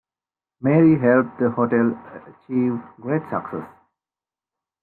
Mary 0.61 0.97
helped 0.97 1.37
the 1.37 1.51
hotel 1.51 1.95
achieve 2.25 2.81
great 2.99 3.21
success. 3.29 3.69